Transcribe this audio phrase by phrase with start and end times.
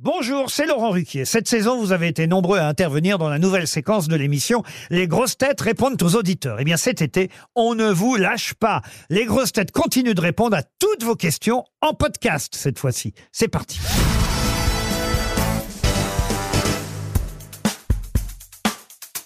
[0.00, 1.24] Bonjour, c'est Laurent Ruquier.
[1.24, 5.06] Cette saison, vous avez été nombreux à intervenir dans la nouvelle séquence de l'émission Les
[5.06, 6.56] grosses têtes répondent aux auditeurs.
[6.58, 8.82] Eh bien, cet été, on ne vous lâche pas.
[9.08, 13.14] Les grosses têtes continuent de répondre à toutes vos questions en podcast cette fois-ci.
[13.30, 13.78] C'est parti.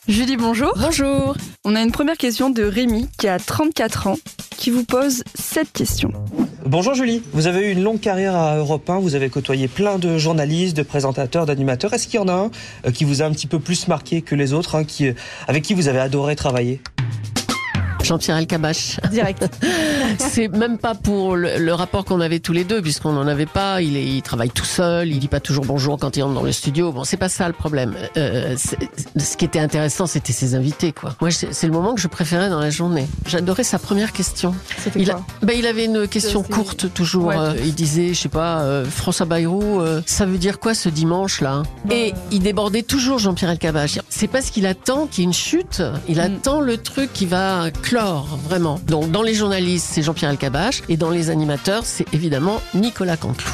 [0.07, 0.75] Julie, bonjour.
[0.77, 1.35] Bonjour.
[1.65, 4.19] On a une première question de Rémi qui a 34 ans
[4.59, 6.13] qui vous pose cette question.
[6.69, 9.97] Bonjour Julie, vous avez eu une longue carrière à Europe 1, vous avez côtoyé plein
[9.97, 11.95] de journalistes, de présentateurs, d'animateurs.
[11.95, 12.51] Est-ce qu'il y en a un
[12.87, 15.15] euh, qui vous a un petit peu plus marqué que les autres, hein, qui, euh,
[15.47, 16.83] avec qui vous avez adoré travailler?
[18.05, 19.01] Jean-Pierre Elkabach.
[19.11, 19.49] Direct.
[20.19, 23.47] c'est même pas pour le, le rapport qu'on avait tous les deux, puisqu'on n'en avait
[23.47, 23.81] pas.
[23.83, 26.43] Il, est, il travaille tout seul, il dit pas toujours bonjour quand il entre dans
[26.43, 26.93] le studio.
[26.93, 27.95] Bon, c'est pas ça le problème.
[28.17, 31.15] Euh, ce qui était intéressant, c'était ses invités, quoi.
[31.21, 33.07] Moi, c'est le moment que je préférais dans la journée.
[33.27, 34.55] J'adorais sa première question.
[34.83, 35.27] C'était Il, a- quoi?
[35.43, 37.27] Ben, il avait une question courte toujours.
[37.27, 37.37] Ouais.
[37.39, 41.41] Euh, il disait, je sais pas, euh, François Bayrou, ça veut dire quoi ce dimanche
[41.41, 41.63] là?
[41.91, 43.99] Et il débordait toujours Jean-Pierre Elkabbach.
[44.09, 45.83] C'est parce qu'il attend qu'il y ait une chute.
[46.09, 46.21] Il Mm.
[46.21, 48.81] attend le truc qui va clore vraiment.
[48.87, 53.53] Donc dans les journalistes, c'est Jean-Pierre Elkabbach et dans les animateurs, c'est évidemment Nicolas Canteloup.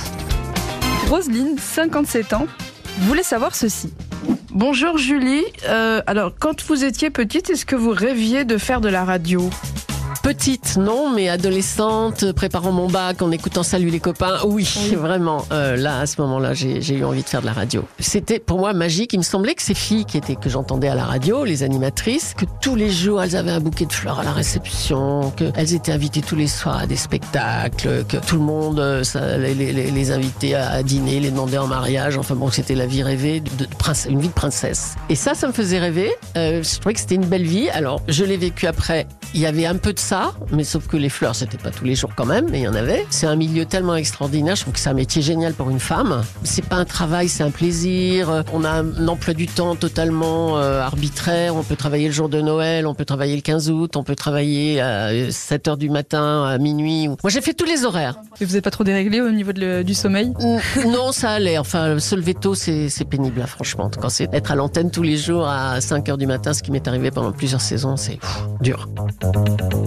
[1.10, 2.46] Roselyne, 57 ans,
[3.00, 3.92] voulait savoir ceci.
[4.50, 5.42] Bonjour Julie.
[5.66, 9.50] Euh, alors, quand vous étiez petite, est-ce que vous rêviez de faire de la radio?
[10.24, 14.66] Petite, non, mais adolescente, préparant mon bac, en écoutant Salut les copains, oui,
[14.96, 15.44] vraiment.
[15.52, 17.84] Euh, là, à ce moment-là, j'ai eu envie de faire de la radio.
[17.98, 19.12] C'était pour moi magique.
[19.12, 22.32] Il me semblait que ces filles qui étaient que j'entendais à la radio, les animatrices,
[22.38, 25.92] que tous les jours elles avaient un bouquet de fleurs à la réception, qu'elles étaient
[25.92, 30.10] invitées tous les soirs à des spectacles, que tout le monde euh, ça, les, les,
[30.10, 32.16] invitait à, dîner, les demandait en mariage.
[32.16, 34.94] Enfin bon, c'était la vie rêvée, de, de prince- une vie de princesse.
[35.10, 36.10] Et ça, ça me faisait rêver.
[36.38, 37.68] Euh, je trouvais que c'était une belle vie.
[37.68, 39.06] Alors, je l'ai vécu après.
[39.36, 41.84] Il y avait un peu de ça, mais sauf que les fleurs, c'était pas tous
[41.84, 43.04] les jours quand même, mais il y en avait.
[43.10, 44.54] C'est un milieu tellement extraordinaire.
[44.54, 46.22] Je trouve que c'est un métier génial pour une femme.
[46.44, 48.44] C'est pas un travail, c'est un plaisir.
[48.52, 51.56] On a un emploi du temps totalement euh, arbitraire.
[51.56, 54.14] On peut travailler le jour de Noël, on peut travailler le 15 août, on peut
[54.14, 57.08] travailler à 7 heures du matin, à minuit.
[57.08, 58.16] Moi, j'ai fait tous les horaires.
[58.40, 60.32] Et vous n'êtes pas trop déréglé au niveau de le- du sommeil?
[60.86, 61.58] Non, ça allait.
[61.58, 63.90] Enfin, se lever tôt, c'est pénible, là, franchement.
[64.00, 66.70] Quand c'est être à l'antenne tous les jours à 5 heures du matin, ce qui
[66.70, 68.20] m'est arrivé pendant plusieurs saisons, c'est
[68.60, 68.88] dur.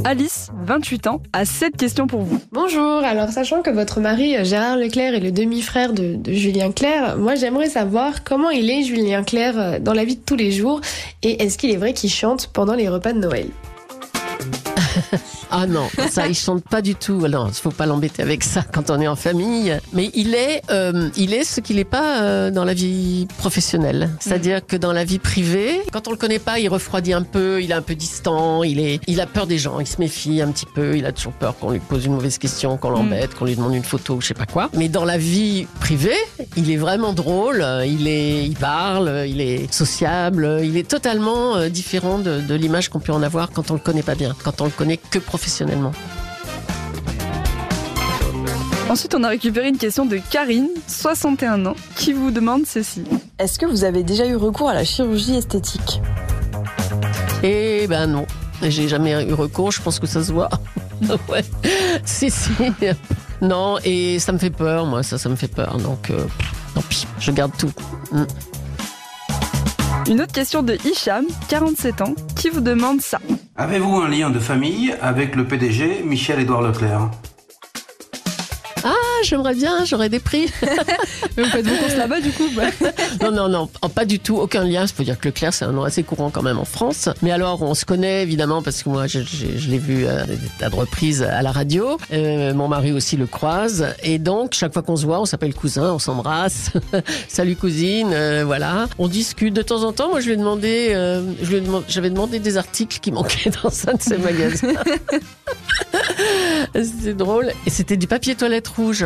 [0.03, 2.39] Alice, 28 ans, a cette question pour vous.
[2.51, 6.71] Bonjour, alors sachant que votre mari euh, Gérard Leclerc est le demi-frère de, de Julien
[6.71, 10.35] Clerc, moi j'aimerais savoir comment il est Julien Clerc euh, dans la vie de tous
[10.35, 10.81] les jours
[11.23, 13.47] et est-ce qu'il est vrai qu'il chante pendant les repas de Noël?
[15.51, 17.27] Ah non, ça, il chante pas du tout.
[17.27, 19.77] Non, il faut pas l'embêter avec ça quand on est en famille.
[19.93, 24.09] Mais il est, euh, il est ce qu'il n'est pas euh, dans la vie professionnelle.
[24.19, 27.61] C'est-à-dire que dans la vie privée, quand on le connaît pas, il refroidit un peu,
[27.61, 30.41] il est un peu distant, il est, il a peur des gens, il se méfie
[30.41, 33.35] un petit peu, il a toujours peur qu'on lui pose une mauvaise question, qu'on l'embête,
[33.35, 34.69] qu'on lui demande une photo, ou je sais pas quoi.
[34.73, 36.17] Mais dans la vie privée,
[36.55, 41.69] il est vraiment drôle, il est, il parle, il est sociable, il est totalement euh,
[41.69, 44.61] différent de, de l'image qu'on peut en avoir quand on le connaît pas bien, quand
[44.61, 45.36] on le connaît que professionnellement.
[48.89, 53.03] Ensuite, on a récupéré une question de Karine, 61 ans, qui vous demande ceci.
[53.37, 56.01] Est-ce que vous avez déjà eu recours à la chirurgie esthétique?
[57.43, 58.25] Eh ben non,
[58.61, 60.49] j'ai jamais eu recours, je pense que ça se voit.
[61.29, 61.43] ouais,
[62.05, 62.49] si, si.
[63.41, 65.77] Non, et ça me fait peur, moi, ça, ça me fait peur.
[65.77, 66.25] Donc, euh,
[66.73, 67.71] tant pis, je garde tout.
[68.11, 68.23] Mm.
[70.09, 73.19] Une autre question de Hicham, 47 ans, qui vous demande ça.
[73.59, 77.09] Avez-vous un lien de famille avec le PDG Michel-Édouard Leclerc?
[79.27, 80.47] J'aimerais bien, j'aurais des prix.
[81.37, 82.63] Vous faites vos courses là-bas du coup bah.
[83.21, 84.83] Non, non, non, oh, pas du tout, aucun lien.
[84.83, 87.09] Il faut dire que Leclerc, c'est un nom assez courant quand même en France.
[87.21, 90.25] Mais alors, on se connaît évidemment parce que moi, je, je- je l'ai vu à
[90.25, 91.97] des tas de reprises à la radio.
[92.13, 93.87] Euh, mon mari aussi le croise.
[94.03, 96.71] Et donc, chaque fois qu'on se voit, on s'appelle cousin, on s'embrasse.
[97.27, 98.87] Salut cousine, euh, voilà.
[98.99, 100.09] On discute de temps en temps.
[100.09, 103.11] Moi, je lui ai demandé, euh, je lui ai demandé- j'avais demandé des articles qui
[103.11, 104.73] manquaient dans un de ses magasins.
[106.73, 107.51] C'était drôle.
[107.65, 109.05] Et c'était du papier toilette rouge.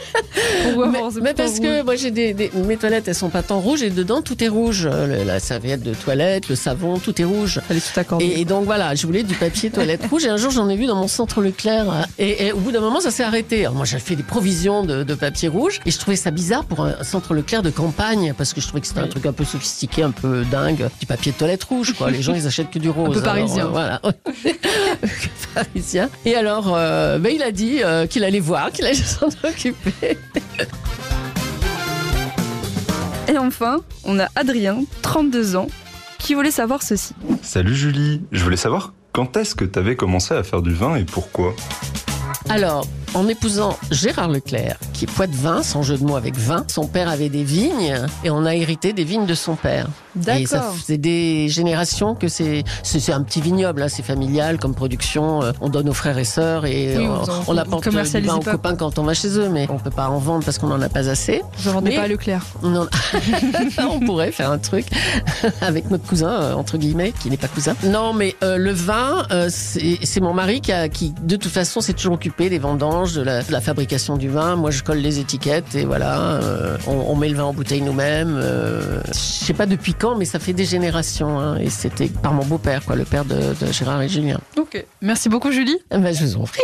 [1.21, 3.89] Mais, parce que moi j'ai des, des- mes toilettes elles sont pas tant rouges et
[3.89, 4.87] dedans tout est rouge.
[4.87, 7.59] Le- la serviette de toilette le savon tout est rouge.
[7.67, 8.25] Fallait tout accorder.
[8.25, 10.75] et, et donc voilà je voulais du papier toilette rouge et un jour j'en ai
[10.75, 13.61] vu dans mon centre Leclerc euh, et, et au bout d'un moment ça s'est arrêté.
[13.61, 16.65] Alors, moi j'ai fait des provisions de, de papier rouge et je trouvais ça bizarre
[16.65, 19.33] pour un centre Leclerc de campagne parce que je trouvais que c'était un truc un
[19.33, 22.11] peu sophistiqué un peu dingue du papier de toilette rouge quoi.
[22.11, 23.65] Les gens ils achètent que du rose peu Alors, parisien.
[23.65, 24.01] euh, voilà.
[25.53, 26.09] Parisien.
[26.25, 30.17] Et alors euh, ben, il a dit euh, qu'il allait voir qu'il allait s'en occuper
[33.27, 35.67] Et enfin, on a Adrien, 32 ans,
[36.19, 37.13] qui voulait savoir ceci.
[37.41, 41.03] Salut Julie, je voulais savoir quand est-ce que t'avais commencé à faire du vin et
[41.03, 41.53] pourquoi?
[42.49, 46.87] Alors, en épousant Gérard Leclerc, qui est poitevin, sans jeu de mots avec vin, son
[46.87, 49.87] père avait des vignes et on a hérité des vignes de son père.
[50.37, 54.57] Et ça faisait des générations que c'est c'est c'est un petit vignoble, hein, c'est familial
[54.59, 55.41] comme production.
[55.43, 57.83] euh, On donne aux frères et sœurs et Oui, euh, vous en- on vous apporte
[57.89, 60.17] du vin aux pas, copains quand on va chez eux, mais on peut pas en
[60.19, 61.41] vendre parce qu'on en a pas assez.
[61.59, 62.45] Je ne vendais Mais- pas à Leclerc.
[62.63, 62.87] Non,
[63.91, 64.85] on pourrait faire un truc
[65.61, 67.75] avec notre cousin euh, entre guillemets qui n'est pas cousin.
[67.83, 71.51] Non, mais euh, le vin, euh, c'est c'est mon mari qui, a, qui de toute
[71.51, 74.55] façon s'est toujours occupé des vendanges, de la, de la fabrication du vin.
[74.55, 77.81] Moi, je colle les étiquettes et voilà, euh, on, on met le vin en bouteille
[77.81, 78.37] nous-mêmes.
[78.41, 81.39] euh, je sais pas depuis quand, mais ça fait des générations.
[81.39, 84.39] hein, et c'était par mon beau-père, quoi, le père de, de Gérard et Julien.
[84.57, 84.83] Ok.
[85.01, 85.77] Merci beaucoup, Julie.
[85.91, 86.63] Eh Ben, je vous en prie.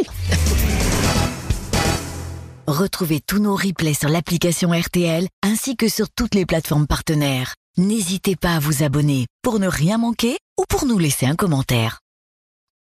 [2.68, 7.54] Retrouvez tous nos replays sur l'application RTL ainsi que sur toutes les plateformes partenaires.
[7.78, 12.00] N'hésitez pas à vous abonner pour ne rien manquer ou pour nous laisser un commentaire.